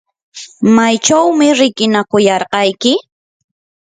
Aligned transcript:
¿maychawmi 0.75 1.47
riqinakuyarqayki? 1.59 2.93